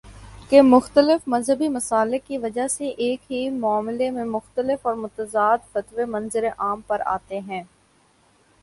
[0.51, 6.05] کہ مختلف مذہبی مسالک کی وجہ سے ایک ہی معاملے میں مختلف اور متضاد فتوے
[6.07, 7.63] منظرِ عام پر آتے ہیں